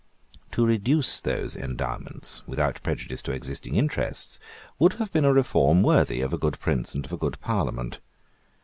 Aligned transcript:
To 0.53 0.65
reduce 0.65 1.19
those 1.19 1.55
endowments, 1.55 2.41
without 2.47 2.81
prejudice 2.81 3.21
to 3.21 3.33
existing 3.33 3.75
interests, 3.75 4.39
would 4.79 4.93
have 4.93 5.11
been 5.13 5.25
a 5.25 5.31
reform 5.31 5.83
worthy 5.83 6.21
of 6.21 6.33
a 6.33 6.39
good 6.39 6.59
prince 6.59 6.95
and 6.95 7.05
of 7.05 7.13
a 7.13 7.17
good 7.17 7.39
parliament. 7.39 7.99